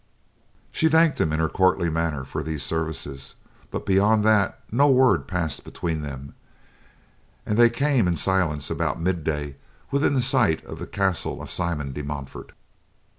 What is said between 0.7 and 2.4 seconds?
She thanked him in her courtly manner